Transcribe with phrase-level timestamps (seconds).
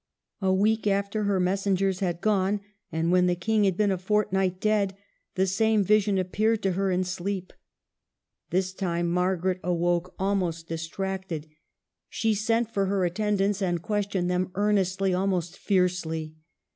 [0.41, 2.61] A week after her messengers had gone,
[2.91, 4.95] and when the King had been a fortnight dead,
[5.35, 7.53] the same vision appeared to her in sleep.
[8.49, 11.43] This time Margaret awoke almost distracted.
[11.43, 12.33] DEATH OF THE KING.
[12.33, 16.33] 293 She sent for her attendants and questioned them earnestly, almost fiercely.